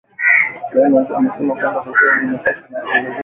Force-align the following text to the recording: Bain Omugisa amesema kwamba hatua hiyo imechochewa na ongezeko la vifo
Bain 0.73 0.91
Omugisa 0.93 1.17
amesema 1.17 1.53
kwamba 1.55 1.81
hatua 1.83 1.99
hiyo 2.11 2.23
imechochewa 2.23 2.55
na 2.71 2.79
ongezeko 2.79 2.89
la 2.93 3.01
vifo 3.01 3.19